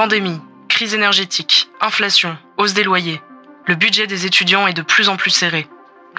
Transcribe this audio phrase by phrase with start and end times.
[0.00, 0.40] Pandémie,
[0.70, 3.20] crise énergétique, inflation, hausse des loyers.
[3.66, 5.68] Le budget des étudiants est de plus en plus serré.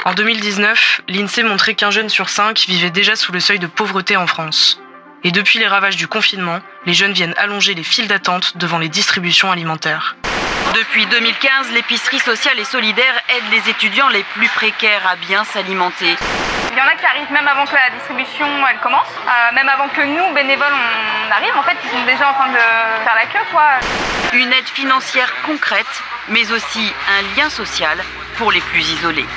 [0.06, 4.18] En 2019, l'INSEE montrait qu'un jeune sur cinq vivait déjà sous le seuil de pauvreté
[4.18, 4.80] en France.
[5.24, 8.88] Et depuis les ravages du confinement, les jeunes viennent allonger les files d'attente devant les
[8.88, 10.16] distributions alimentaires.
[10.76, 16.16] Depuis 2015, l'épicerie sociale et solidaire aide les étudiants les plus précaires à bien s'alimenter.
[16.82, 19.70] Il y en a qui arrivent même avant que la distribution elle commence, euh, même
[19.70, 21.56] avant que nous, bénévoles, on arrive.
[21.56, 22.58] En fait, ils sont déjà en train de
[23.04, 23.62] faire la queue, quoi.
[24.34, 25.86] Une aide financière concrète,
[26.28, 28.00] mais aussi un lien social
[28.38, 29.28] pour les plus isolés.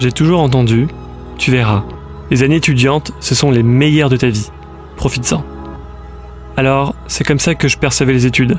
[0.00, 0.88] J'ai toujours entendu,
[1.38, 1.84] tu verras,
[2.32, 4.50] les années étudiantes, ce sont les meilleures de ta vie.
[4.96, 5.44] Profites-en.
[6.56, 8.58] Alors, c'est comme ça que je percevais les études.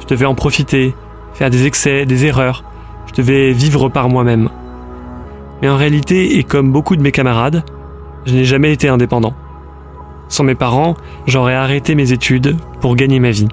[0.00, 0.94] Je devais en profiter,
[1.34, 2.64] faire des excès, des erreurs.
[3.06, 4.48] Je devais vivre par moi-même.
[5.62, 7.64] Mais en réalité, et comme beaucoup de mes camarades,
[8.26, 9.34] je n'ai jamais été indépendant.
[10.28, 10.96] Sans mes parents,
[11.26, 13.48] j'aurais arrêté mes études pour gagner ma vie.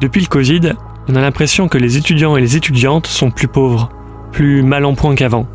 [0.00, 0.72] Depuis le Covid,
[1.08, 3.90] on a l'impression que les étudiants et les étudiantes sont plus pauvres,
[4.32, 5.46] plus mal en point qu'avant.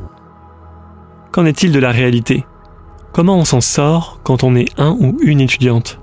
[1.32, 2.46] Qu'en est-il de la réalité?
[3.12, 6.00] Comment on s'en sort quand on est un ou une étudiante?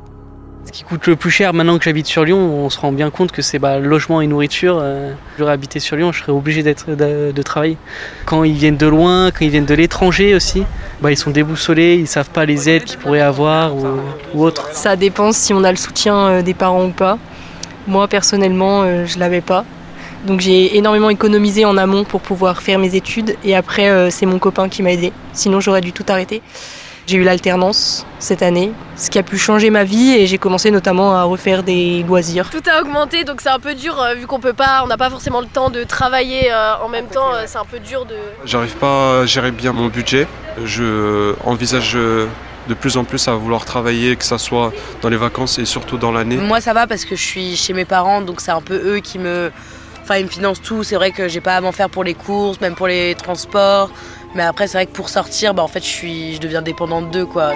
[0.72, 3.10] Ce qui coûte le plus cher maintenant que j'habite sur Lyon, on se rend bien
[3.10, 4.78] compte que c'est bah, logement et nourriture.
[4.80, 7.76] Euh, J'aurais habité sur Lyon, je serais obligé de, de, travailler.
[8.24, 10.64] Quand ils viennent de loin, quand ils viennent de l'étranger aussi,
[11.02, 13.86] bah, ils sont déboussolés, ils savent pas les aides qu'ils pourraient avoir ou,
[14.32, 14.70] ou autre.
[14.72, 17.18] Ça dépend si on a le soutien euh, des parents ou pas.
[17.86, 19.66] Moi personnellement, euh, je l'avais pas.
[20.26, 24.24] Donc j'ai énormément économisé en amont pour pouvoir faire mes études et après euh, c'est
[24.24, 25.12] mon copain qui m'a aidé.
[25.34, 26.40] Sinon j'aurais dû tout arrêter.
[27.06, 30.70] J'ai eu l'alternance cette année, ce qui a pu changer ma vie et j'ai commencé
[30.70, 32.48] notamment à refaire des loisirs.
[32.50, 34.96] Tout a augmenté donc c'est un peu dur euh, vu qu'on peut pas, on n'a
[34.96, 38.06] pas forcément le temps de travailler euh, en même temps, euh, c'est un peu dur
[38.06, 38.14] de.
[38.44, 40.28] J'arrive pas à gérer bien mon budget.
[40.64, 45.58] Je envisage de plus en plus à vouloir travailler, que ça soit dans les vacances
[45.58, 46.36] et surtout dans l'année.
[46.36, 49.00] Moi ça va parce que je suis chez mes parents donc c'est un peu eux
[49.00, 49.50] qui me
[50.02, 50.82] Enfin, ils me financent tout.
[50.82, 53.90] C'est vrai que j'ai pas à m'en faire pour les courses, même pour les transports.
[54.34, 57.10] Mais après, c'est vrai que pour sortir, bah, en fait, je, suis, je deviens dépendante
[57.10, 57.52] d'eux, quoi.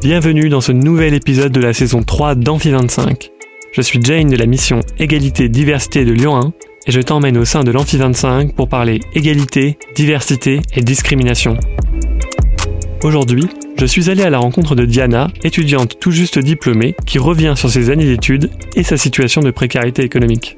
[0.00, 3.30] Bienvenue dans ce nouvel épisode de la saison 3 d'Amphi 25.
[3.72, 6.52] Je suis Jane de la mission Égalité Diversité de Lyon 1
[6.86, 11.56] et je t'emmène au sein de l'Amphi 25 pour parler égalité, diversité et discrimination.
[13.02, 13.48] Aujourd'hui,
[13.78, 17.70] je suis allé à la rencontre de Diana, étudiante tout juste diplômée, qui revient sur
[17.70, 20.56] ses années d'études et sa situation de précarité économique.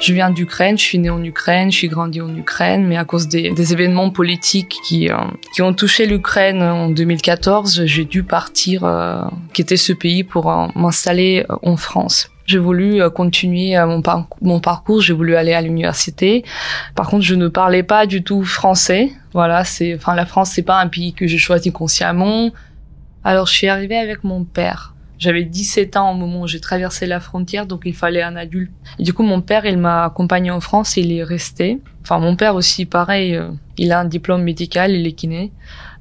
[0.00, 3.04] Je viens d'Ukraine, je suis née en Ukraine, je suis grandie en Ukraine, mais à
[3.04, 5.16] cause des, événements politiques qui, euh,
[5.52, 9.20] qui ont touché l'Ukraine en 2014, j'ai dû partir, euh,
[9.52, 12.30] quitter ce pays pour euh, m'installer en France.
[12.46, 14.02] J'ai voulu continuer mon,
[14.40, 16.44] mon parcours, j'ai voulu aller à l'université.
[16.96, 19.12] Par contre, je ne parlais pas du tout français.
[19.34, 22.50] Voilà, enfin, la France, c'est pas un pays que j'ai choisi consciemment.
[23.22, 24.94] Alors, je suis arrivée avec mon père.
[25.20, 28.72] J'avais 17 ans au moment où j'ai traversé la frontière, donc il fallait un adulte.
[28.98, 31.78] Et du coup, mon père, il m'a accompagné en France il est resté.
[32.02, 35.52] Enfin, mon père aussi, pareil, euh, il a un diplôme médical, il est kiné.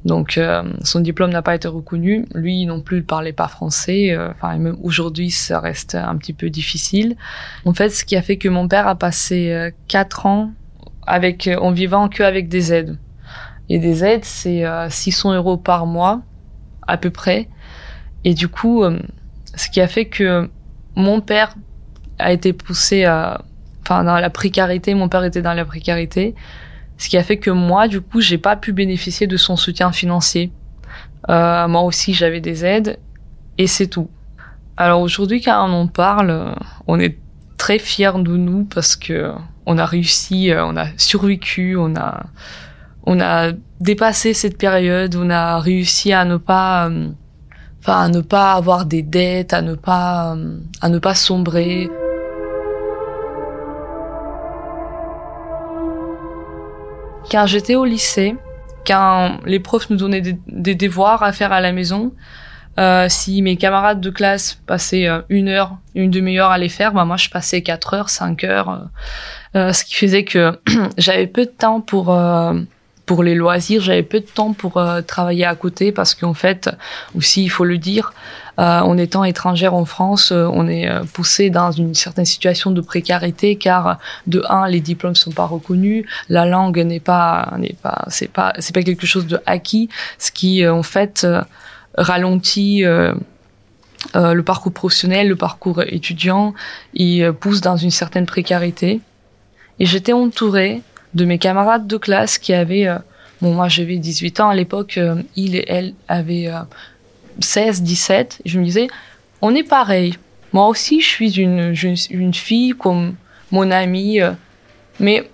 [0.06, 2.26] Donc, euh, son diplôme n'a pas été reconnu.
[2.34, 4.12] Lui non plus, il parlait pas français.
[4.12, 7.18] Euh, enfin, même aujourd'hui, ça reste un petit peu difficile.
[7.66, 10.52] En fait, ce qui a fait que mon père a passé 4 ans
[11.06, 12.98] avec, en vivant que avec des aides.
[13.68, 16.22] Et des aides, c'est 600 euros par mois,
[16.88, 17.50] à peu près.
[18.24, 19.00] Et du coup, euh,
[19.56, 20.50] ce qui a fait que
[20.96, 21.56] mon père
[22.18, 23.42] a été poussé à,
[23.82, 26.36] enfin, dans la précarité, mon père était dans la précarité,
[26.98, 29.92] ce qui a fait que moi, du coup, j'ai pas pu bénéficier de son soutien
[29.92, 30.52] financier.
[31.30, 33.00] Euh, moi aussi, j'avais des aides,
[33.58, 34.10] et c'est tout.
[34.76, 36.56] Alors aujourd'hui, quand on en parle,
[36.88, 37.18] on est
[37.58, 39.34] très fiers de nous parce que
[39.66, 42.24] on a réussi, on a survécu, on a,
[43.04, 43.52] on a
[43.82, 46.90] dépassé cette période, on a réussi à ne pas
[47.98, 50.36] à ne pas avoir des dettes, à ne pas
[50.82, 51.90] à ne pas sombrer.
[57.32, 58.36] Quand j'étais au lycée,
[58.88, 62.12] quand les profs nous donnaient des, devoirs à faire à la maison,
[62.80, 66.94] euh, si mes camarades de classe passaient euh, une heure, une demi-heure à les faire,
[66.94, 68.88] bah moi je passais quatre heures, cinq heures,
[69.56, 70.60] euh, ce qui faisait que
[70.98, 72.18] j'avais peu de temps pour
[73.10, 76.70] pour les loisirs, j'avais peu de temps pour euh, travailler à côté parce qu'en fait,
[77.16, 78.14] aussi il faut le dire,
[78.60, 82.70] euh, en étant étrangère en France, euh, on est euh, poussé dans une certaine situation
[82.70, 83.98] de précarité car
[84.28, 88.54] de un, les diplômes sont pas reconnus, la langue n'est pas n'est pas c'est pas
[88.60, 89.90] c'est pas quelque chose de acquis,
[90.20, 91.26] ce qui en fait
[91.98, 96.54] ralentit le parcours professionnel, le parcours étudiant,
[96.94, 99.02] et pousse dans une certaine précarité.
[99.80, 100.84] Et j'étais entourée
[101.14, 102.98] de mes camarades de classe qui avaient, euh,
[103.42, 106.50] bon, moi j'avais 18 ans à l'époque, euh, il et elle avaient
[107.40, 108.42] 16, 17.
[108.46, 108.88] je me disais,
[109.42, 110.16] on est pareil.
[110.52, 111.74] Moi aussi, je suis une,
[112.10, 113.16] une fille comme
[113.52, 114.20] mon amie,
[115.00, 115.30] mais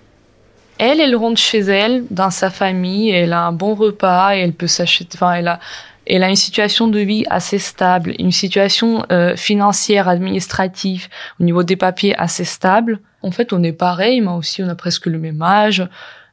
[0.78, 4.66] elle, elle rentre chez elle, dans sa famille, elle a un bon repas, elle peut
[4.66, 5.60] s'acheter, enfin, elle a,
[6.06, 11.08] elle a une situation de vie assez stable, une situation euh, financière, administrative,
[11.40, 13.00] au niveau des papiers assez stable.
[13.26, 15.84] En fait, on est pareil, moi aussi, on a presque le même âge,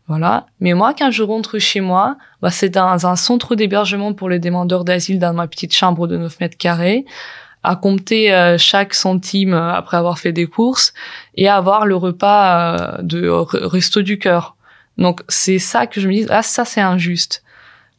[0.07, 0.45] voilà.
[0.59, 4.37] Mais moi, quand je rentre chez moi, bah, c'est dans un centre d'hébergement pour les
[4.37, 7.05] demandeurs d'asile dans ma petite chambre de 9 mètres carrés
[7.63, 10.93] à compter euh, chaque centime après avoir fait des courses
[11.35, 14.55] et avoir le repas euh, de resto du cœur.
[14.99, 17.43] Donc c'est ça que je me dis ah ça c'est injuste.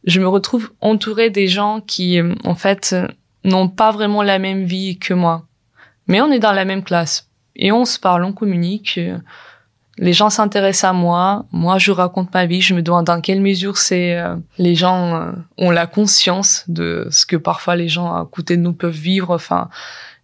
[0.05, 2.95] Je me retrouve entourée des gens qui euh, en fait
[3.43, 5.47] n'ont pas vraiment la même vie que moi.
[6.07, 8.99] Mais on est dans la même classe et on se parle, on communique
[9.97, 13.41] les gens s'intéressent à moi, moi je raconte ma vie, je me demande dans quelle
[13.41, 18.13] mesure c'est euh, les gens euh, ont la conscience de ce que parfois les gens
[18.13, 19.33] à côté de nous peuvent vivre.
[19.33, 19.69] Enfin,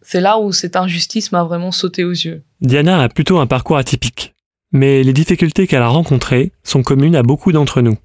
[0.01, 2.44] c'est là où cette injustice m'a vraiment sauté aux yeux.
[2.60, 4.34] Diana a plutôt un parcours atypique,
[4.72, 7.98] mais les difficultés qu'elle a rencontrées sont communes à beaucoup d'entre nous.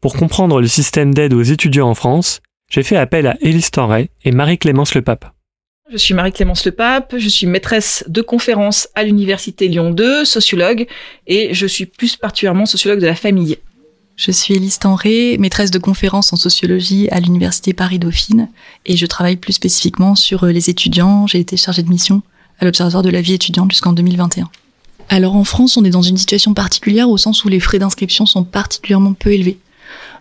[0.00, 2.40] Pour comprendre le système d'aide aux étudiants en France,
[2.70, 5.26] j'ai fait appel à Élise Tenray et Marie-Clémence Lepape.
[5.90, 10.86] Je suis Marie-Clémence Lepape, je suis maîtresse de conférences à l'Université Lyon 2, sociologue,
[11.26, 13.58] et je suis plus particulièrement sociologue de la famille.
[14.14, 18.48] Je suis Elise Tenré, maîtresse de conférences en sociologie à l'Université Paris-Dauphine,
[18.86, 21.26] et je travaille plus spécifiquement sur les étudiants.
[21.26, 22.22] J'ai été chargée de mission
[22.60, 24.48] à l'Observatoire de la vie étudiante jusqu'en 2021.
[25.08, 28.24] Alors en France, on est dans une situation particulière au sens où les frais d'inscription
[28.24, 29.58] sont particulièrement peu élevés.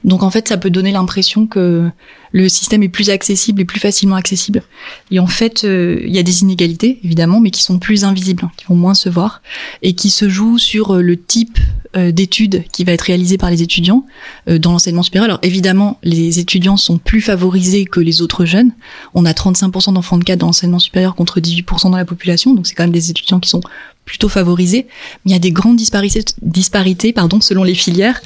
[0.03, 1.89] Donc en fait, ça peut donner l'impression que
[2.31, 4.63] le système est plus accessible et plus facilement accessible.
[5.11, 8.45] Et en fait, euh, il y a des inégalités, évidemment, mais qui sont plus invisibles,
[8.45, 9.41] hein, qui vont moins se voir,
[9.81, 11.59] et qui se jouent sur euh, le type
[11.97, 14.05] euh, d'études qui va être réalisé par les étudiants
[14.47, 15.25] dans l'enseignement supérieur.
[15.25, 18.71] Alors évidemment, les étudiants sont plus favorisés que les autres jeunes.
[19.13, 22.65] On a 35% d'enfants de cadre dans l'enseignement supérieur contre 18% dans la population, donc
[22.67, 23.61] c'est quand même des étudiants qui sont
[24.05, 24.87] plutôt favorisés.
[25.25, 28.21] Mais il y a des grandes disparités, disparités pardon, selon les filières.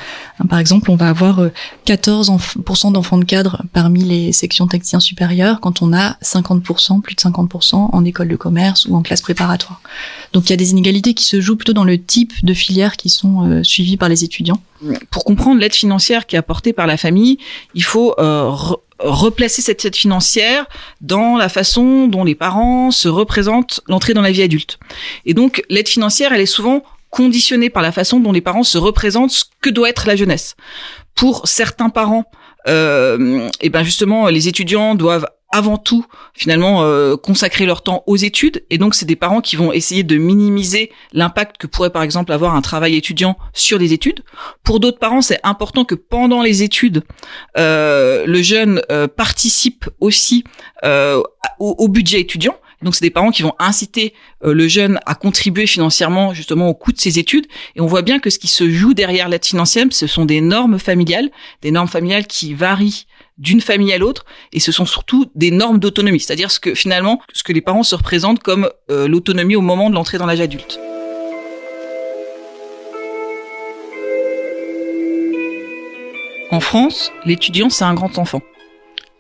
[0.50, 1.42] Par exemple, on va avoir
[1.86, 7.22] 14% d'enfants de cadre parmi les sections techniciens supérieurs quand on a 50%, plus de
[7.22, 9.82] 50% en école de commerce ou en classe préparatoire.
[10.34, 12.98] Donc il y a des inégalités qui se jouent plutôt dans le type de filières
[12.98, 14.60] qui sont euh, suivies par les étudiants.
[15.10, 17.38] Pour comprendre l'aide financière qui est apportée par la famille,
[17.74, 18.52] il faut euh,
[19.00, 20.66] replacer cette aide financière
[21.02, 24.80] dans la façon dont les parents se représentent l'entrée dans la vie adulte.
[25.26, 28.78] Et donc l'aide financière, elle est souvent conditionnée par la façon dont les parents se
[28.78, 30.56] représentent ce que doit être la jeunesse.
[31.16, 32.26] Pour certains parents,
[32.68, 38.18] euh, et ben justement les étudiants doivent avant tout finalement euh, consacrer leur temps aux
[38.18, 42.04] études et donc c'est des parents qui vont essayer de minimiser l'impact que pourrait par
[42.04, 44.24] exemple avoir un travail étudiant sur les études.
[44.64, 47.04] Pour d'autres parents, c'est important que pendant les études,
[47.58, 48.82] euh, le jeune
[49.16, 50.44] participe aussi
[50.84, 51.24] au,
[51.60, 54.14] au, budget étudiant donc c'est des parents qui vont inciter
[54.46, 57.48] euh, le jeune à contribuer financièrement justement au coût de ses études.
[57.76, 60.40] Et on voit bien que ce qui se joue derrière l'aide financière, ce sont des
[60.40, 61.32] normes familiales,
[61.64, 64.24] des normes familiales qui varient d'une famille à l'autre,
[64.54, 67.84] et ce sont surtout des normes d'autonomie, c'est-à-dire ce que finalement ce que les parents
[67.84, 70.80] se représentent comme euh, l'autonomie au moment de l'entrée dans l'âge adulte.
[76.52, 78.42] En France, l'étudiant, c'est un grand enfant.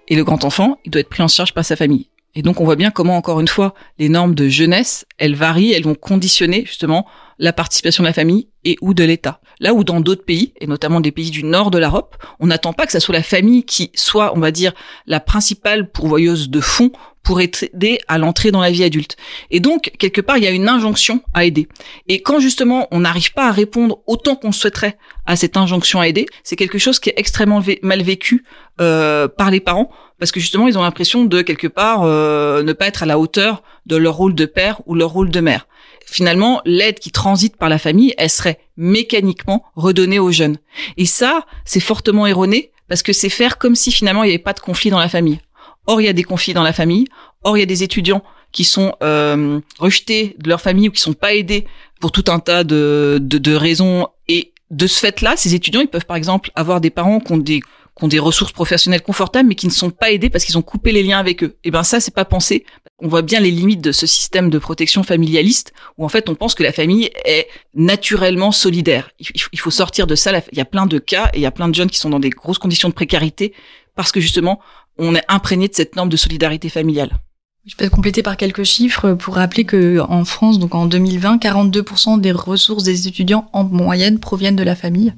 [0.07, 2.07] Et le grand enfant, il doit être pris en charge par sa famille.
[2.35, 5.71] Et donc on voit bien comment, encore une fois, les normes de jeunesse, elles varient,
[5.71, 7.05] elles vont conditionner justement
[7.39, 9.39] la participation de la famille et ou de l'État.
[9.59, 12.73] Là où dans d'autres pays, et notamment des pays du nord de l'Europe, on n'attend
[12.73, 14.73] pas que ça soit la famille qui soit, on va dire,
[15.05, 16.91] la principale pourvoyeuse de fonds
[17.23, 19.17] pour aider à l'entrée dans la vie adulte.
[19.49, 21.67] Et donc, quelque part, il y a une injonction à aider.
[22.07, 26.07] Et quand justement on n'arrive pas à répondre autant qu'on souhaiterait à cette injonction à
[26.07, 28.45] aider, c'est quelque chose qui est extrêmement mal vécu
[28.79, 29.89] euh, par les parents,
[30.19, 33.19] parce que justement, ils ont l'impression de quelque part euh, ne pas être à la
[33.19, 35.67] hauteur de leur rôle de père ou leur rôle de mère.
[36.05, 40.57] Finalement, l'aide qui transite par la famille, elle serait mécaniquement redonnée aux jeunes.
[40.97, 44.43] Et ça, c'est fortement erroné parce que c'est faire comme si finalement il n'y avait
[44.43, 45.39] pas de conflit dans la famille.
[45.87, 47.05] Or, il y a des conflits dans la famille.
[47.43, 51.01] Or, il y a des étudiants qui sont euh, rejetés de leur famille ou qui
[51.01, 51.65] sont pas aidés
[51.99, 54.07] pour tout un tas de, de, de raisons.
[54.27, 57.37] Et de ce fait-là, ces étudiants, ils peuvent par exemple avoir des parents qui ont
[57.37, 57.61] des
[57.97, 60.61] qui ont des ressources professionnelles confortables, mais qui ne sont pas aidés parce qu'ils ont
[60.61, 61.57] coupé les liens avec eux.
[61.63, 62.65] Et eh ben ça, c'est pas pensé.
[62.99, 66.35] On voit bien les limites de ce système de protection familialiste, où en fait on
[66.35, 69.09] pense que la famille est naturellement solidaire.
[69.19, 70.31] Il faut sortir de ça.
[70.51, 72.09] Il y a plein de cas et il y a plein de jeunes qui sont
[72.09, 73.53] dans des grosses conditions de précarité
[73.95, 74.59] parce que justement
[74.97, 77.19] on est imprégné de cette norme de solidarité familiale.
[77.65, 82.21] Je peux compléter par quelques chiffres pour rappeler que en France, donc en 2020, 42%
[82.21, 85.13] des ressources des étudiants en moyenne proviennent de la famille.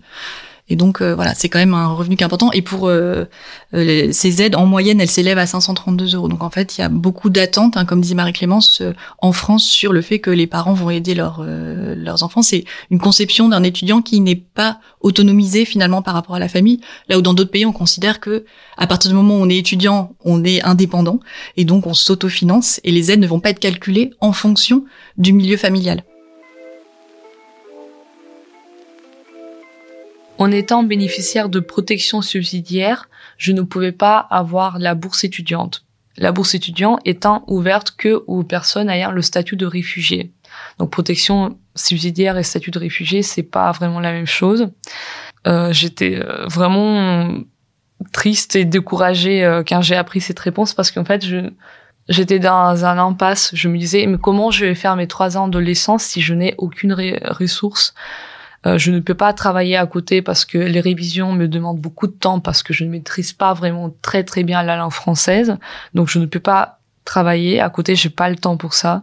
[0.70, 2.52] Et donc euh, voilà, c'est quand même un revenu qui est important.
[2.52, 3.26] Et pour euh,
[3.74, 6.28] euh, ces aides, en moyenne, elles s'élèvent à 532 euros.
[6.28, 8.82] Donc en fait, il y a beaucoup d'attentes, hein, comme dit Marie-Clémence,
[9.20, 12.42] en France sur le fait que les parents vont aider leurs leurs enfants.
[12.42, 16.82] C'est une conception d'un étudiant qui n'est pas autonomisé finalement par rapport à la famille.
[17.08, 18.46] Là où dans d'autres pays, on considère que
[18.78, 21.20] à partir du moment où on est étudiant, on est indépendant
[21.56, 24.84] et donc on s'autofinance et les aides ne vont pas être calculées en fonction
[25.18, 26.04] du milieu familial.
[30.38, 35.84] En étant bénéficiaire de protection subsidiaire, je ne pouvais pas avoir la bourse étudiante.
[36.18, 40.32] La bourse étudiante étant ouverte que aux personnes ayant le statut de réfugié.
[40.80, 44.70] Donc protection subsidiaire et statut de réfugié, c'est pas vraiment la même chose.
[45.46, 47.38] Euh, J'étais euh, vraiment
[48.12, 51.50] triste et découragée euh, quand j'ai appris cette réponse parce qu'en fait, je
[52.10, 53.52] j'étais dans un impasse.
[53.54, 56.34] Je me disais, mais comment je vais faire mes trois ans de licence si je
[56.34, 57.94] n'ai aucune ressource
[58.68, 62.08] euh, je ne peux pas travailler à côté parce que les révisions me demandent beaucoup
[62.08, 65.58] de temps parce que je ne maîtrise pas vraiment très très bien la langue française.
[65.94, 69.02] Donc je ne peux pas travailler à côté, j'ai pas le temps pour ça.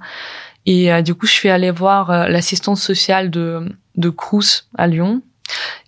[0.66, 4.86] Et euh, du coup, je suis allée voir euh, l'assistante sociale de de Crous à
[4.86, 5.22] Lyon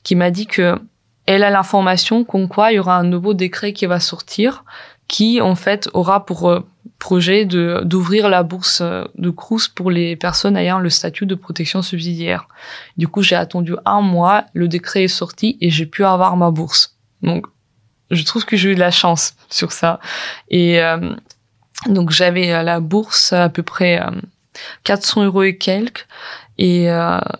[0.05, 0.79] qui m'a dit que
[1.27, 4.65] elle a l'information qu'on quoi il y aura un nouveau décret qui va sortir
[5.09, 6.63] qui en fait aura pour
[6.99, 11.83] projet de d'ouvrir la bourse de Crous pour les personnes ayant le statut de protection
[11.83, 12.49] subsidiaire.
[12.97, 16.51] Du coup, j'ai attendu un mois, le décret est sorti et j'ai pu avoir ma
[16.51, 16.97] bourse.
[17.23, 17.47] Donc,
[18.11, 20.01] je trouve que j'ai eu de la chance sur ça.
[20.49, 21.15] Et euh,
[21.87, 24.01] donc, j'avais euh, la bourse à peu près
[24.85, 26.07] 400 euh, euros et quelques.
[26.59, 26.89] Et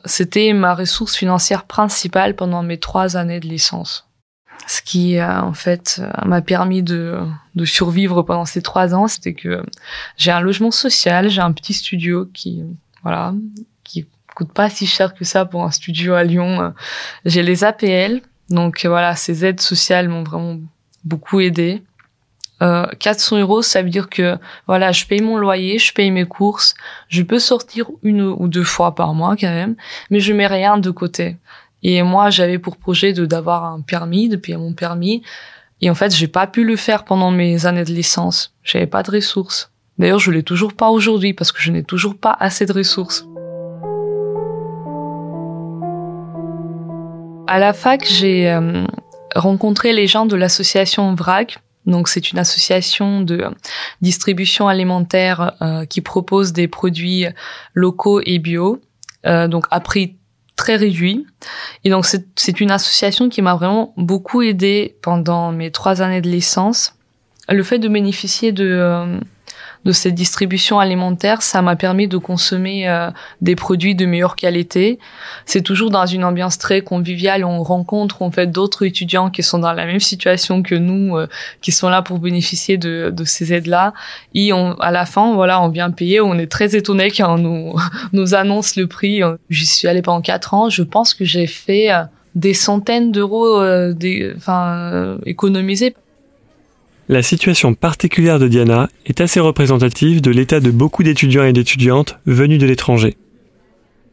[0.05, 4.06] c'était ma ressource financière principale pendant mes trois années de licence
[4.67, 7.19] ce qui en fait m'a permis de,
[7.55, 9.63] de survivre pendant ces trois ans, c'était que
[10.17, 12.63] j'ai un logement social, j'ai un petit studio qui
[13.03, 13.35] voilà
[13.85, 16.75] qui coûte pas si cher que ça pour un studio à Lyon.
[17.25, 18.21] J'ai les APL,
[18.51, 20.59] donc voilà ces aides sociales m'ont vraiment
[21.05, 21.83] beaucoup aidé.
[22.63, 26.25] Euh, 400 euros, ça veut dire que voilà, je paye mon loyer, je paye mes
[26.25, 26.75] courses,
[27.09, 29.77] je peux sortir une ou deux fois par mois quand même,
[30.11, 31.37] mais je mets rien de côté.
[31.89, 35.23] Et moi, j'avais pour projet de d'avoir un permis, de payer mon permis.
[35.81, 38.53] Et en fait, j'ai pas pu le faire pendant mes années de licence.
[38.65, 39.71] J'avais pas de ressources.
[39.97, 43.25] D'ailleurs, je l'ai toujours pas aujourd'hui parce que je n'ai toujours pas assez de ressources.
[47.47, 48.85] À la fac, j'ai euh,
[49.37, 51.59] rencontré les gens de l'association VRAG.
[51.87, 53.45] Donc, c'est une association de
[54.01, 57.27] distribution alimentaire euh, qui propose des produits
[57.75, 58.81] locaux et bio.
[59.25, 60.17] Euh, donc, à prix
[60.57, 61.27] très réduit.
[61.85, 66.29] Et donc c'est une association qui m'a vraiment beaucoup aidé pendant mes trois années de
[66.29, 66.95] licence.
[67.49, 69.21] Le fait de bénéficier de euh,
[69.87, 73.09] de cette distribution alimentaire, ça m'a permis de consommer euh,
[73.41, 74.99] des produits de meilleure qualité.
[75.45, 77.45] C'est toujours dans une ambiance très conviviale.
[77.45, 81.29] On rencontre en fait d'autres étudiants qui sont dans la même situation que nous, euh,
[81.61, 83.95] qui sont là pour bénéficier de, de ces aides-là.
[84.35, 86.21] Et on, à la fin, voilà, on vient payer.
[86.21, 87.77] On est très étonné quand on nous,
[88.13, 89.21] nous annonce le prix.
[89.51, 90.69] J'y suis allée pendant quatre ans.
[90.69, 92.03] Je pense que j'ai fait euh,
[92.35, 93.63] des centaines d'euros
[94.37, 95.95] enfin, économisés.
[97.09, 102.19] La situation particulière de Diana est assez représentative de l'état de beaucoup d'étudiants et d'étudiantes
[102.27, 103.17] venus de l'étranger.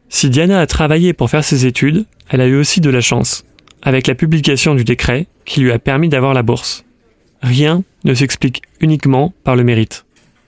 [0.10, 3.46] Si Diana a travaillé pour faire ses études, elle a eu aussi de la chance,
[3.82, 6.86] avec la publication du décret qui lui a permis d'avoir la bourse.
[7.42, 10.06] Rien ne s'explique uniquement par le mérite.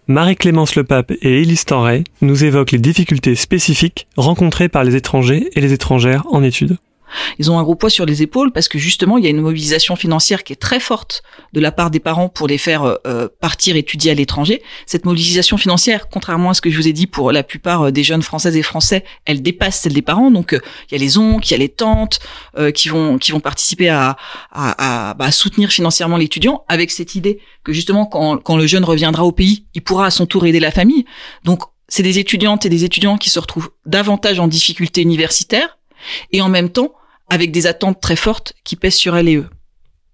[0.08, 5.62] Marie-Clémence Lepape et Élise Tenray nous évoquent les difficultés spécifiques rencontrées par les étrangers et
[5.62, 6.78] les étrangères en études.
[7.40, 9.42] Ils ont un gros poids sur les épaules parce que justement, il y a une
[9.42, 12.96] mobilisation financière qui est très forte de la part des parents pour les faire euh,
[13.08, 14.62] euh, partir étudier à l'étranger.
[14.86, 17.92] Cette mobilisation financière, contrairement à ce que je vous ai dit pour la plupart euh,
[17.92, 20.32] des jeunes françaises et français, elle dépasse celle des parents.
[20.32, 22.20] Donc, il y a les oncles, il y a les tantes
[22.74, 24.18] qui vont qui vont participer à
[24.52, 28.86] à, à, bah, soutenir financièrement l'étudiant avec cette idée que justement, quand, quand le jeune
[28.86, 31.06] reviendra au pays, il pourra à son tour aider la famille.
[31.44, 35.78] Donc, c'est des étudiantes et des étudiants qui se retrouvent davantage en difficulté universitaire
[36.32, 36.94] et en même temps
[37.30, 39.50] avec des attentes très fortes qui pèsent sur elle et eux.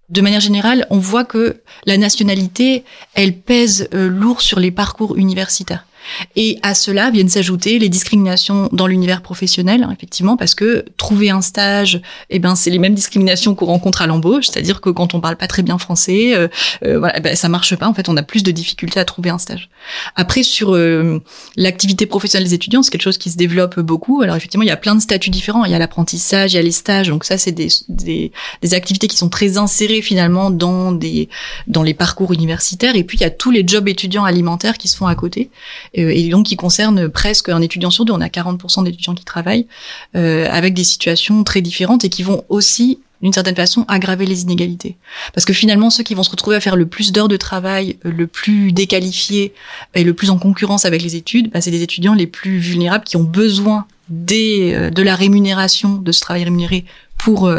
[0.10, 2.84] De manière générale, on voit que la nationalité,
[3.14, 5.86] elle pèse euh, lourd sur les parcours universitaires.
[6.36, 11.30] Et à cela viennent s'ajouter les discriminations dans l'univers professionnel, hein, effectivement, parce que trouver
[11.30, 15.14] un stage, eh ben, c'est les mêmes discriminations qu'on rencontre à l'embauche, c'est-à-dire que quand
[15.14, 16.48] on parle pas très bien français, euh,
[16.86, 17.88] euh, voilà, ben, ça marche pas.
[17.88, 19.70] En fait, on a plus de difficultés à trouver un stage.
[20.16, 21.22] Après, sur euh,
[21.56, 24.22] l'activité professionnelle des étudiants, c'est quelque chose qui se développe beaucoup.
[24.22, 25.66] Alors effectivement, il y a plein de statuts différents.
[25.66, 27.10] Il y a l'apprentissage, il y a les stages.
[27.10, 28.32] Donc ça, c'est des, des,
[28.62, 31.30] des activités qui sont très insérées finalement dans des
[31.68, 32.96] dans les parcours universitaires.
[32.96, 35.50] Et puis il y a tous les jobs étudiants alimentaires qui se font à côté
[35.94, 38.14] et donc qui concernent presque un étudiant sur deux.
[38.14, 39.68] On a 40% d'étudiants qui travaillent
[40.16, 44.44] euh, avec des situations très différentes et qui vont aussi d'une certaine façon aggraver les
[44.44, 44.98] inégalités.
[45.34, 47.98] Parce que finalement, ceux qui vont se retrouver à faire le plus d'heures de travail,
[48.06, 49.54] euh, le plus déqualifié
[49.94, 53.04] et le plus en concurrence avec les études, bah, c'est des étudiants les plus vulnérables
[53.04, 56.84] qui ont besoin des, de la rémunération, de ce travail rémunéré
[57.18, 57.50] pour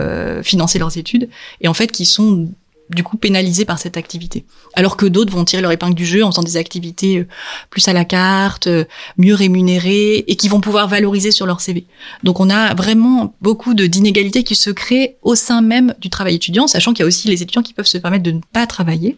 [0.43, 1.31] financer leurs études,
[1.63, 2.51] et en fait qui sont
[2.91, 4.45] du coup pénalisés par cette activité.
[4.75, 7.27] Alors que d'autres vont tirer leur épingle du jeu en faisant des activités euh,
[7.71, 8.85] plus à la carte, euh,
[9.17, 11.87] mieux rémunérées et qui vont pouvoir valoriser sur leur CV.
[12.23, 16.67] Donc on a vraiment beaucoup d'inégalités qui se créent au sein même du travail étudiant,
[16.67, 19.17] sachant qu'il y a aussi les étudiants qui peuvent se permettre de ne pas travailler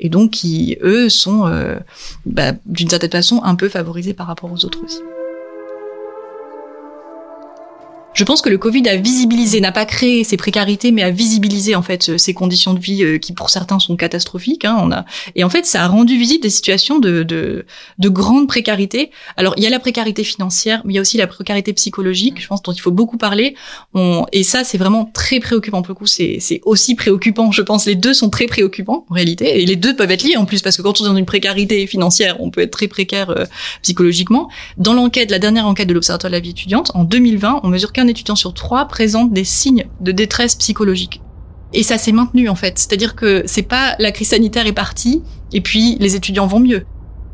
[0.00, 1.76] et donc qui eux sont euh,
[2.26, 4.98] bah, d'une certaine façon un peu favorisés par rapport aux autres aussi.
[8.14, 11.74] Je pense que le Covid a visibilisé, n'a pas créé ces précarités, mais a visibilisé
[11.74, 14.66] en fait ces conditions de vie euh, qui pour certains sont catastrophiques.
[14.66, 17.64] Hein, on a et en fait ça a rendu visible des situations de, de,
[17.98, 19.10] de grande précarité.
[19.38, 22.38] Alors il y a la précarité financière, mais il y a aussi la précarité psychologique.
[22.38, 23.54] Je pense dont il faut beaucoup parler.
[23.94, 25.80] On, et ça c'est vraiment très préoccupant.
[25.80, 27.50] Pour le coup c'est c'est aussi préoccupant.
[27.50, 30.36] Je pense les deux sont très préoccupants en réalité et les deux peuvent être liés
[30.36, 32.88] en plus parce que quand on est dans une précarité financière, on peut être très
[32.88, 33.46] précaire euh,
[33.80, 34.50] psychologiquement.
[34.76, 37.92] Dans l'enquête, la dernière enquête de l'Observatoire de la vie étudiante en 2020, on mesure
[38.02, 41.20] qu'un étudiant sur trois présente des signes de détresse psychologique.
[41.72, 42.78] Et ça s'est maintenu en fait.
[42.78, 46.84] C'est-à-dire que c'est pas la crise sanitaire est partie et puis les étudiants vont mieux.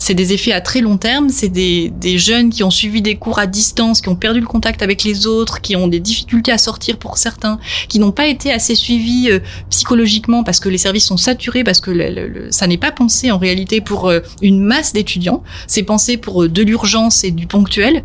[0.01, 3.17] C'est des effets à très long terme, c'est des, des jeunes qui ont suivi des
[3.17, 6.53] cours à distance, qui ont perdu le contact avec les autres, qui ont des difficultés
[6.53, 7.59] à sortir pour certains,
[7.89, 11.81] qui n'ont pas été assez suivis euh, psychologiquement parce que les services sont saturés, parce
[11.81, 16.45] que ça n'est pas pensé en réalité pour euh, une masse d'étudiants, c'est pensé pour
[16.45, 18.05] euh, de l'urgence et du ponctuel.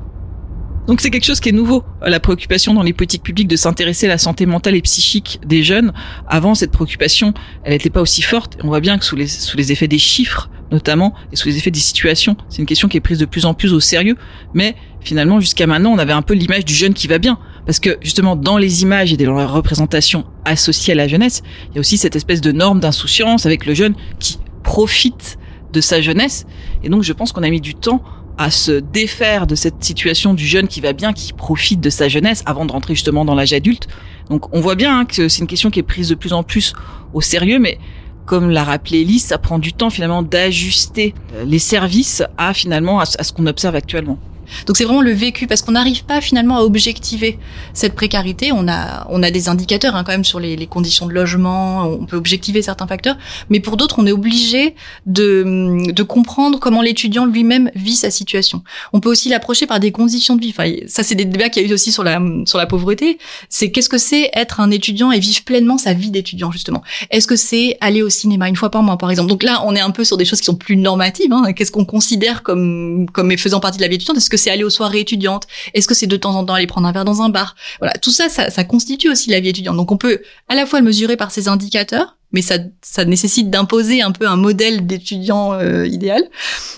[0.87, 4.07] Donc c'est quelque chose qui est nouveau, la préoccupation dans les politiques publiques de s'intéresser
[4.07, 5.93] à la santé mentale et psychique des jeunes.
[6.27, 8.57] Avant, cette préoccupation, elle n'était pas aussi forte.
[8.63, 11.79] On voit bien que sous les, effets des chiffres, notamment, et sous les effets des
[11.79, 14.17] situations, c'est une question qui est prise de plus en plus au sérieux.
[14.53, 17.39] Mais finalement, jusqu'à maintenant, on avait un peu l'image du jeune qui va bien.
[17.65, 21.75] Parce que justement, dans les images et dans les représentations associées à la jeunesse, il
[21.75, 25.37] y a aussi cette espèce de norme d'insouciance avec le jeune qui profite
[25.71, 26.45] de sa jeunesse.
[26.83, 28.03] Et donc, je pense qu'on a mis du temps
[28.37, 32.07] à se défaire de cette situation du jeune qui va bien, qui profite de sa
[32.07, 33.87] jeunesse avant de rentrer justement dans l'âge adulte.
[34.29, 36.43] Donc on voit bien hein, que c'est une question qui est prise de plus en
[36.43, 36.73] plus
[37.13, 37.77] au sérieux, mais
[38.25, 41.13] comme l'a rappelé Elise, ça prend du temps finalement d'ajuster
[41.45, 44.17] les services à finalement à ce qu'on observe actuellement.
[44.65, 47.39] Donc c'est vraiment le vécu parce qu'on n'arrive pas finalement à objectiver
[47.73, 48.51] cette précarité.
[48.51, 51.83] On a on a des indicateurs hein, quand même sur les, les, conditions de logement.
[51.83, 53.17] On peut objectiver certains facteurs,
[53.49, 58.63] mais pour d'autres on est obligé de de comprendre comment l'étudiant lui-même vit sa situation.
[58.93, 60.53] On peut aussi l'approcher par des conditions de vie.
[60.57, 63.17] Enfin, ça c'est des débats qu'il y a eu aussi sur la sur la pauvreté.
[63.49, 66.83] C'est qu'est-ce que c'est être un étudiant et vivre pleinement sa vie d'étudiant justement?
[67.11, 69.29] Est-ce que c'est aller au cinéma une fois par mois par exemple?
[69.29, 71.31] Donc là on est un peu sur des choses qui sont plus normatives.
[71.31, 71.53] Hein.
[71.53, 74.17] Qu'est-ce qu'on considère comme comme faisant partie de la vie étudiante?
[74.17, 75.47] Est-ce que c'est aller aux soirées étudiantes?
[75.73, 77.55] Est-ce que c'est de temps en temps aller prendre un verre dans un bar?
[77.79, 79.77] Voilà, tout ça, ça, ça constitue aussi la vie étudiante.
[79.77, 83.49] Donc on peut à la fois le mesurer par ces indicateurs, mais ça, ça nécessite
[83.49, 86.23] d'imposer un peu un modèle d'étudiant euh, idéal.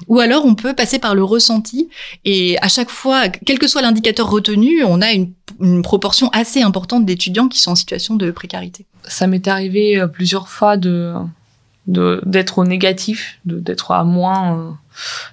[0.07, 1.89] Ou alors on peut passer par le ressenti
[2.25, 6.61] et à chaque fois, quel que soit l'indicateur retenu, on a une, une proportion assez
[6.61, 8.85] importante d'étudiants qui sont en situation de précarité.
[9.07, 11.13] Ça m'est arrivé euh, plusieurs fois de
[11.87, 14.77] d'être au négatif, d'être à moins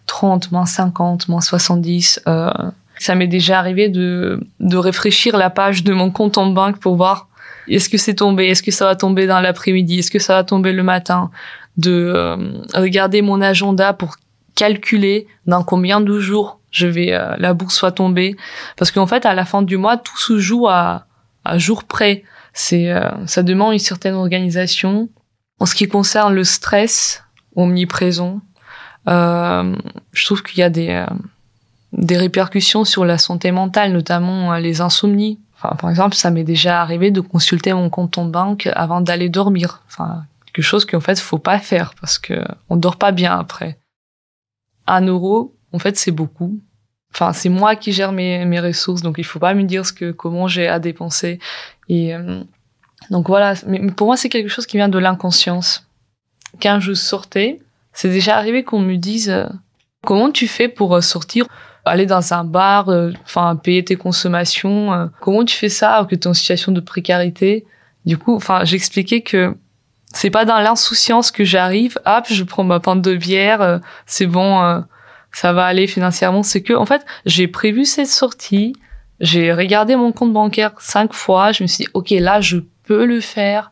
[0.06, 2.22] 30, euh, moins 50, moins 70.
[2.26, 2.50] Euh,
[2.98, 6.96] ça m'est déjà arrivé de, de réfléchir la page de mon compte en banque pour
[6.96, 7.28] voir
[7.68, 10.44] est-ce que c'est tombé, est-ce que ça va tomber dans l'après-midi, est-ce que ça va
[10.44, 11.30] tomber le matin,
[11.76, 12.36] de euh,
[12.74, 14.16] regarder mon agenda pour
[14.54, 18.34] calculer dans combien de jours je vais la bourse soit tombée
[18.76, 21.06] parce qu'en fait à la fin du mois tout se joue à
[21.44, 22.92] à jour près c'est
[23.26, 25.08] ça demande une certaine organisation
[25.62, 27.22] en ce qui concerne le stress
[27.54, 28.40] omniprésent,
[29.08, 29.76] euh,
[30.10, 31.06] je trouve qu'il y a des, euh,
[31.92, 35.38] des répercussions sur la santé mentale, notamment euh, les insomnies.
[35.54, 39.28] Enfin, par exemple, ça m'est déjà arrivé de consulter mon compte en banque avant d'aller
[39.28, 39.82] dormir.
[39.86, 43.78] Enfin, quelque chose qu'en fait, faut pas faire parce que on dort pas bien après.
[44.88, 46.58] Un euro, en fait, c'est beaucoup.
[47.14, 49.92] Enfin, c'est moi qui gère mes, mes ressources, donc il faut pas me dire ce
[49.92, 51.38] que comment j'ai à dépenser.
[51.88, 52.16] Et
[53.10, 55.86] donc voilà, mais pour moi c'est quelque chose qui vient de l'inconscience.
[56.60, 57.60] Quand je sortais,
[57.92, 59.46] c'est déjà arrivé qu'on me dise euh,
[60.04, 61.46] Comment tu fais pour sortir
[61.84, 62.90] aller dans un bar,
[63.24, 65.10] enfin payer tes consommations.
[65.20, 67.64] comment tu fais ça alors que tu es en situation de précarité?
[68.04, 69.56] Du coup, enfin j'expliquais que
[70.12, 74.82] c'est pas dans l'insouciance que j'arrive, hop, je prends ma pinte de bière, c'est bon,
[75.32, 76.42] ça va aller financièrement.
[76.42, 78.74] C'est que en fait j'ai prévu cette sortie,
[79.22, 81.52] j'ai regardé mon compte bancaire cinq fois.
[81.52, 83.70] Je me suis dit, ok, là, je peux le faire.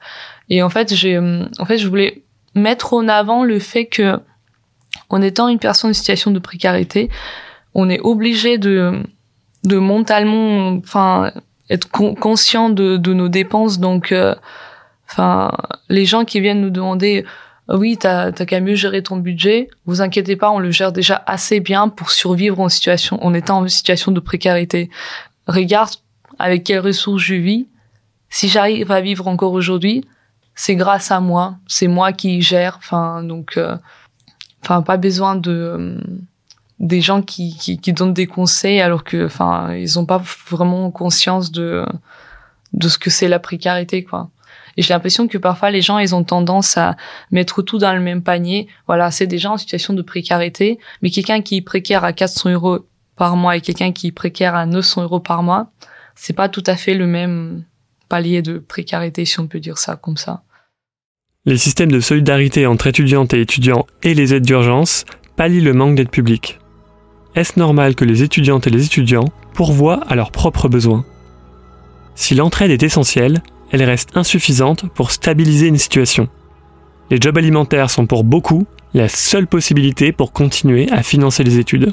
[0.49, 2.23] Et en fait, j'ai, en fait, je voulais
[2.55, 4.18] mettre en avant le fait que,
[5.09, 7.11] en étant une personne en situation de précarité,
[7.75, 9.03] on est obligé de,
[9.64, 11.33] de mentalement, enfin,
[11.68, 13.79] être conscient de, de nos dépenses.
[13.79, 14.35] Donc, euh,
[15.09, 15.53] enfin,
[15.88, 17.25] les gens qui viennent nous demander,
[17.68, 19.68] oui, t'as as qu'à mieux gérer ton budget.
[19.87, 23.61] Vous inquiétez pas, on le gère déjà assez bien pour survivre en situation, en étant
[23.61, 24.90] en situation de précarité
[25.46, 25.90] regarde
[26.38, 27.68] avec quelles ressources je vis.
[28.31, 30.05] Si j'arrive à vivre encore aujourd'hui,
[30.55, 31.57] c'est grâce à moi.
[31.66, 32.77] C'est moi qui gère.
[32.79, 33.77] Enfin, donc, euh,
[34.62, 36.01] enfin, pas besoin de euh,
[36.79, 40.90] des gens qui, qui, qui, donnent des conseils alors que, enfin, ils ont pas vraiment
[40.90, 41.85] conscience de
[42.73, 44.31] de ce que c'est la précarité, quoi.
[44.77, 46.97] Et j'ai l'impression que parfois les gens, ils ont tendance à
[47.31, 48.69] mettre tout dans le même panier.
[48.87, 52.79] Voilà, c'est des gens en situation de précarité, mais quelqu'un qui précaire à 400 euros
[53.16, 55.73] par mois et quelqu'un qui précaire à 900 euros par mois,
[56.14, 57.64] c'est pas tout à fait le même
[58.11, 60.42] palier de précarité, si on peut dire ça comme ça.
[61.46, 65.94] Les systèmes de solidarité entre étudiantes et étudiants et les aides d'urgence pallient le manque
[65.94, 66.59] d'aide publique.
[67.35, 71.07] Est-ce normal que les étudiantes et les étudiants pourvoient à leurs propres besoins?
[72.14, 76.29] Si l'entraide est essentielle, elle reste insuffisante pour stabiliser une situation.
[77.11, 81.92] Les jobs alimentaires sont pour beaucoup la seule possibilité pour continuer à financer les études.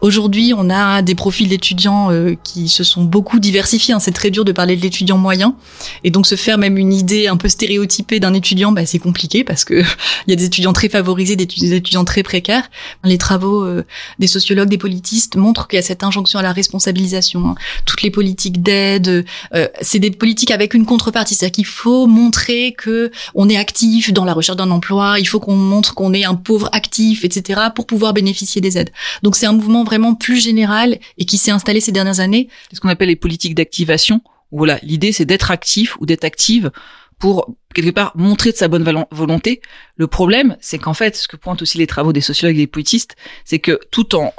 [0.00, 3.94] Aujourd'hui, on a des profils d'étudiants euh, qui se sont beaucoup diversifiés.
[3.94, 4.00] Hein.
[4.00, 5.56] C'est très dur de parler de l'étudiant moyen,
[6.04, 9.44] et donc se faire même une idée un peu stéréotypée d'un étudiant, bah, c'est compliqué
[9.44, 9.74] parce que
[10.26, 12.70] il y a des étudiants très favorisés, des étudiants très précaires.
[13.04, 13.84] Les travaux euh,
[14.18, 17.50] des sociologues, des politistes montrent qu'il y a cette injonction à la responsabilisation.
[17.50, 17.54] Hein.
[17.84, 19.24] Toutes les politiques d'aide,
[19.54, 24.12] euh, c'est des politiques avec une contrepartie, c'est-à-dire qu'il faut montrer que on est actif
[24.12, 27.60] dans la recherche d'un emploi, il faut qu'on montre qu'on est un pauvre actif, etc.,
[27.74, 28.90] pour pouvoir bénéficier des aides.
[29.22, 32.48] Donc c'est un mouvement vraiment plus général et qui s'est installé ces dernières années.
[32.70, 34.20] C'est ce qu'on appelle les politiques d'activation.
[34.50, 36.70] Voilà, l'idée c'est d'être actif ou d'être active
[37.18, 39.60] pour quelque part montrer de sa bonne volonté.
[39.96, 42.66] Le problème, c'est qu'en fait, ce que pointent aussi les travaux des sociologues et des
[42.66, 44.32] politistes, c'est que tout en,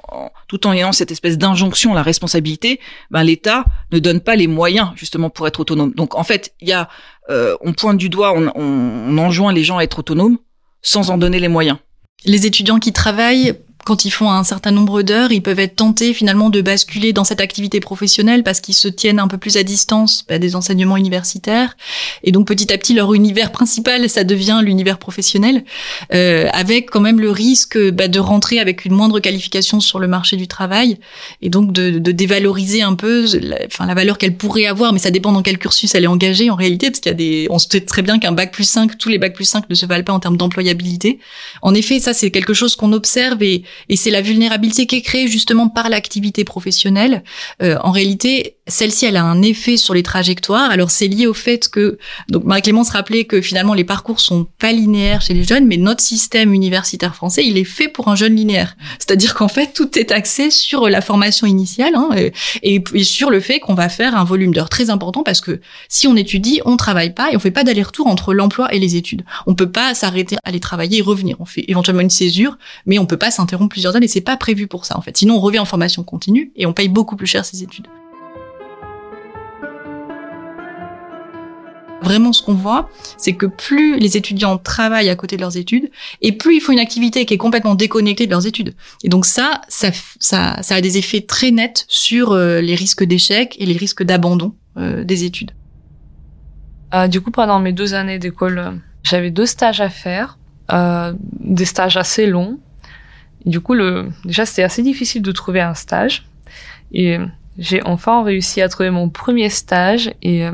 [0.47, 2.80] tout en ayant cette espèce d'injonction à la responsabilité,
[3.12, 5.93] ben l'État ne donne pas les moyens justement pour être autonome.
[5.93, 6.89] Donc en fait, il y a,
[7.30, 10.38] euh, on pointe du doigt, on, on enjoint les gens à être autonomes
[10.82, 11.78] sans en donner les moyens.
[12.25, 13.56] Les étudiants qui travaillent
[13.89, 17.23] quand ils font un certain nombre d'heures, ils peuvent être tentés finalement de basculer dans
[17.23, 20.95] cette activité professionnelle parce qu'ils se tiennent un peu plus à distance bah, des enseignements
[20.95, 21.75] universitaires.
[22.23, 25.63] Et donc petit à petit, leur univers principal, ça devient l'univers professionnel,
[26.13, 30.08] euh, avec quand même le risque bah, de rentrer avec une moindre qualification sur le
[30.08, 30.99] marché du travail
[31.41, 34.99] et donc de, de dévaloriser un peu la, enfin, la valeur qu'elle pourrait avoir, mais
[34.99, 37.47] ça dépend dans quel cursus elle est engagée en réalité, parce qu'il y a des,
[37.49, 39.88] on sait très bien qu'un bac plus 5, tous les bacs plus 5 ne se
[39.88, 41.17] valent pas en termes d'employabilité.
[41.63, 45.02] En effet, ça c'est quelque chose qu'on observe et et c'est la vulnérabilité qui est
[45.02, 47.24] créée justement par l'activité professionnelle.
[47.62, 50.70] Euh, en réalité, celle-ci, elle a un effet sur les trajectoires.
[50.70, 51.98] Alors c'est lié au fait que,
[52.30, 56.02] donc Marie-Clémence rappelait que finalement les parcours sont pas linéaires chez les jeunes, mais notre
[56.02, 58.76] système universitaire français, il est fait pour un jeune linéaire.
[59.00, 63.39] C'est-à-dire qu'en fait, tout est axé sur la formation initiale hein, et, et, sur le
[63.39, 66.78] fait qu'on va faire un volume d'heures très important parce que si on étudie, on
[66.78, 69.24] travaille pas et on fait pas d'aller-retour entre l'emploi et les études.
[69.48, 71.38] On peut pas s'arrêter, aller travailler et revenir.
[71.39, 74.08] On fait éventuellement une césure, mais on peut pas s'interrompre plusieurs années.
[74.08, 75.15] C'est pas prévu pour ça en fait.
[75.15, 77.88] Sinon, on revient en formation continue et on paye beaucoup plus cher ses études.
[82.01, 85.91] Vraiment, ce qu'on voit, c'est que plus les étudiants travaillent à côté de leurs études,
[86.21, 88.73] et plus ils font une activité qui est complètement déconnectée de leurs études.
[89.03, 93.03] Et donc ça, ça, ça, ça a des effets très nets sur euh, les risques
[93.03, 95.51] d'échec et les risques d'abandon euh, des études.
[96.93, 100.38] Euh, du coup, pendant mes deux années d'école, j'avais deux stages à faire,
[101.39, 102.60] des stages assez longs,
[103.45, 106.25] du coup, le, déjà, c'était assez difficile de trouver un stage.
[106.91, 107.17] Et
[107.58, 110.52] j'ai enfin réussi à trouver mon premier stage et euh,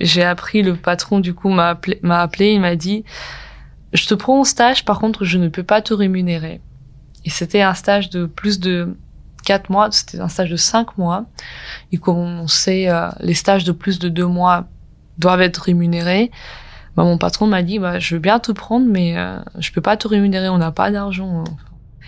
[0.00, 3.04] j'ai appris, le patron, du coup, m'a appelé, appelé, il m'a dit,
[3.92, 6.60] je te prends en stage, par contre, je ne peux pas te rémunérer.
[7.24, 8.96] Et c'était un stage de plus de
[9.44, 11.26] quatre mois, c'était un stage de cinq mois.
[11.92, 14.66] Et comme on sait, euh, les stages de plus de deux mois
[15.18, 16.30] doivent être rémunérés.
[16.96, 19.80] Bah, mon patron m'a dit, bah, je veux bien te prendre, mais euh, je peux
[19.80, 21.44] pas te rémunérer, on n'a pas d'argent.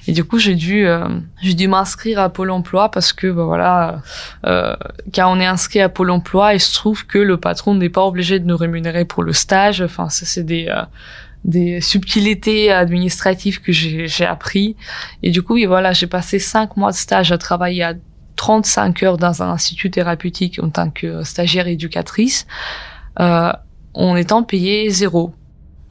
[0.07, 1.09] Et du coup, j'ai dû, euh,
[1.42, 4.03] j'ai dû m'inscrire à Pôle Emploi parce que, bah, voilà,
[4.47, 4.77] euh,
[5.14, 8.05] quand on est inscrit à Pôle Emploi, il se trouve que le patron n'est pas
[8.05, 9.83] obligé de nous rémunérer pour le stage.
[9.83, 10.83] Enfin, ça c'est des, euh,
[11.45, 14.77] des subtilités administratives que j'ai appris.
[15.23, 17.95] Et du coup, oui, voilà, j'ai passé cinq mois de stage à travailler à
[18.37, 22.47] 35 heures dans un institut thérapeutique en tant que stagiaire éducatrice,
[23.21, 23.53] euh,
[23.95, 25.35] en étant payé zéro.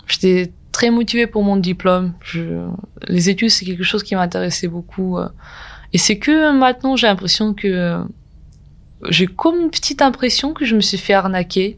[0.07, 2.13] J'étais très motivée pour mon diplôme.
[2.21, 2.67] Je,
[3.07, 5.17] les études, c'est quelque chose qui m'intéressait beaucoup.
[5.17, 5.29] Euh.
[5.93, 8.03] Et c'est que maintenant, j'ai l'impression que
[9.09, 11.77] j'ai comme une petite impression que je me suis fait arnaquer.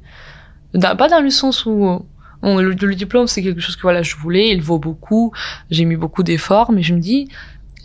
[0.82, 2.02] pas dans le sens où
[2.42, 5.32] le, diplôme, c'est quelque chose que voilà, je voulais, il vaut beaucoup,
[5.70, 7.30] j'ai mis beaucoup d'efforts, mais je me dis,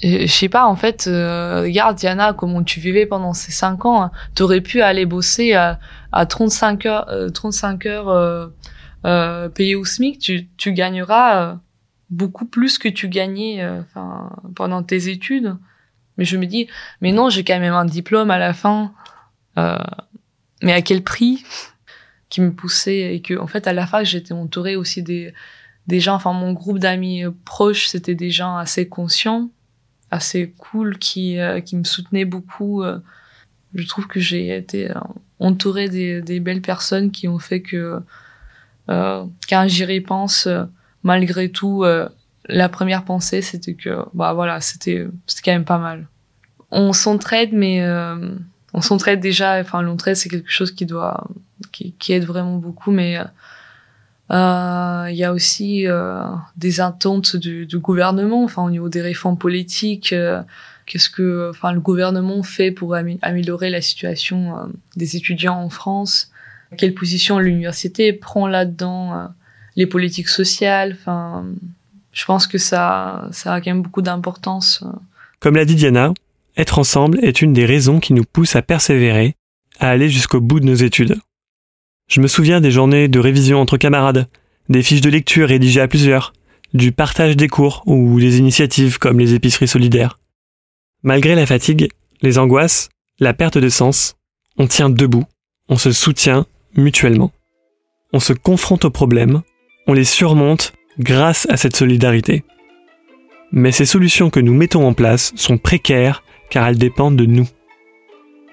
[0.04, 3.84] euh, je sais pas, en fait, euh, regarde Diana, comment tu vivais pendant ces cinq
[3.84, 4.10] ans, hein.
[4.34, 5.78] t'aurais pu aller bosser à,
[6.12, 8.46] à 35 heures, 35 euh, heures euh,
[9.02, 11.58] payé au SMIC, tu, tu gagneras
[12.10, 15.56] beaucoup plus que tu gagnais enfin pendant tes études.
[16.18, 16.68] Mais je me dis,
[17.00, 18.92] mais non, j'ai quand même un diplôme à la fin.
[19.56, 21.44] mais à quel prix
[22.32, 25.34] qui me poussait et que en fait à la fac j'étais entourée aussi des
[25.86, 29.50] des gens enfin mon groupe d'amis proches c'était des gens assez conscients
[30.10, 33.00] assez cool qui euh, qui me soutenaient beaucoup euh.
[33.74, 34.94] je trouve que j'ai été euh,
[35.40, 38.00] entourée des, des belles personnes qui ont fait que
[38.88, 40.48] quand j'y repense
[41.02, 41.84] malgré tout
[42.46, 45.06] la première pensée c'était que bah voilà c'était
[45.44, 46.08] quand même pas mal
[46.70, 47.86] on s'entraide mais
[48.74, 51.28] on s'entraide déjà enfin l'entraide c'est quelque chose qui doit
[51.70, 53.18] qui, aide vraiment beaucoup, mais
[54.30, 56.24] euh, il y a aussi euh,
[56.56, 60.12] des attentes du, gouvernement, enfin au niveau des réformes politiques.
[60.12, 60.42] Euh,
[60.86, 64.66] qu'est-ce que, enfin, le gouvernement fait pour améliorer la situation euh,
[64.96, 66.31] des étudiants en France
[66.78, 69.28] Quelle position l'université prend là-dedans
[69.76, 70.96] Les politiques sociales.
[70.98, 71.44] Enfin,
[72.12, 74.84] je pense que ça, ça a quand même beaucoup d'importance.
[75.40, 76.12] Comme l'a dit Diana,
[76.56, 79.34] être ensemble est une des raisons qui nous pousse à persévérer,
[79.80, 81.18] à aller jusqu'au bout de nos études.
[82.08, 84.28] Je me souviens des journées de révision entre camarades,
[84.68, 86.32] des fiches de lecture rédigées à plusieurs,
[86.74, 90.18] du partage des cours ou des initiatives comme les épiceries solidaires.
[91.02, 91.88] Malgré la fatigue,
[92.20, 94.16] les angoisses, la perte de sens,
[94.58, 95.24] on tient debout,
[95.68, 97.32] on se soutient mutuellement.
[98.12, 99.42] On se confronte aux problèmes,
[99.86, 102.44] on les surmonte grâce à cette solidarité.
[103.52, 107.48] Mais ces solutions que nous mettons en place sont précaires car elles dépendent de nous.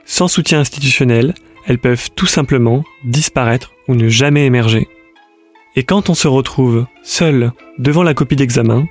[0.05, 1.33] Sans soutien institutionnel,
[1.67, 4.87] elles peuvent tout simplement disparaître ou ne jamais émerger.
[5.75, 8.87] Et quand on se retrouve seul devant la copie d'examen,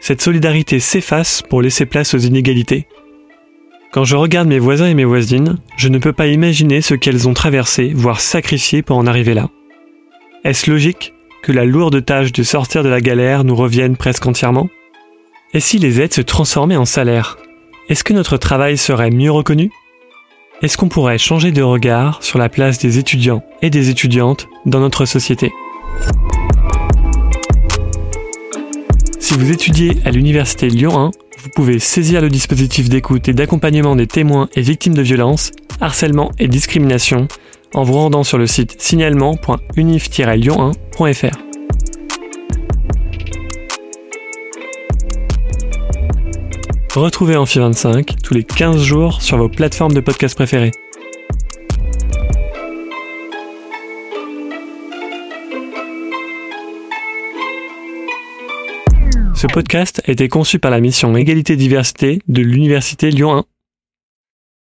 [0.00, 2.86] cette solidarité s'efface pour laisser place aux inégalités.
[3.92, 7.28] Quand je regarde mes voisins et mes voisines, je ne peux pas imaginer ce qu'elles
[7.28, 9.48] ont traversé, voire sacrifié pour en arriver là.
[10.44, 14.68] Est-ce logique que la lourde tâche de sortir de la galère nous revienne presque entièrement?
[15.54, 17.38] Et si les aides se transformaient en salaire
[17.88, 19.70] Est-ce que notre travail serait mieux reconnu?
[20.62, 24.80] Est-ce qu'on pourrait changer de regard sur la place des étudiants et des étudiantes dans
[24.80, 25.52] notre société?
[29.20, 31.10] Si vous étudiez à l'université Lyon 1,
[31.46, 36.32] vous pouvez saisir le dispositif d'écoute et d'accompagnement des témoins et victimes de violences, harcèlement
[36.40, 37.28] et discrimination
[37.72, 41.38] en vous rendant sur le site signalement.unif-lyon1.fr.
[46.96, 50.72] Retrouvez Amphi25 tous les 15 jours sur vos plateformes de podcast préférées.
[59.36, 63.44] Ce podcast a été conçu par la mission Égalité-Diversité de l'Université Lyon 1.